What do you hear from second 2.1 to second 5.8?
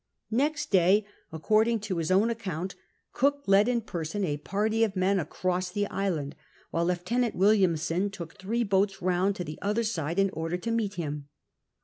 account. Cook I(h 1 in |)erson a party of men across